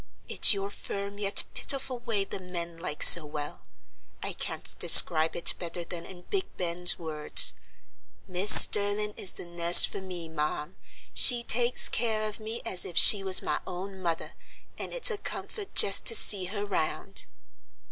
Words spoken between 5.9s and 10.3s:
in big Ben's words: 'Mis Sterlin' is the nuss for me,